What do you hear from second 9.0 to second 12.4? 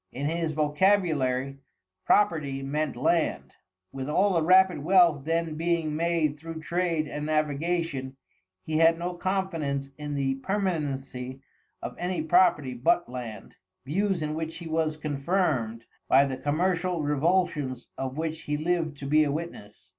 confidence in the permanency of any